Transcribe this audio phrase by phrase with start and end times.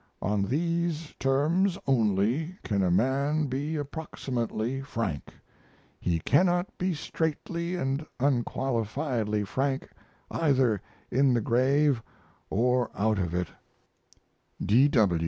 [0.23, 5.31] On these terms only can a man be approximately frank.
[5.99, 9.89] He cannot be straitly and unqualifiedly frank
[10.31, 12.01] either in the grave
[12.49, 13.49] or out of it.'